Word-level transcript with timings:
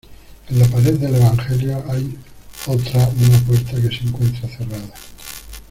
En 0.49 0.57
la 0.57 0.65
pared 0.65 0.97
del 0.97 1.13
Evangelio 1.13 1.85
hay 1.87 2.17
otra 2.65 3.07
una 3.19 3.37
puerta 3.45 3.73
que 3.79 3.95
se 3.95 4.03
encuentra 4.07 4.49
cerrada. 4.49 4.91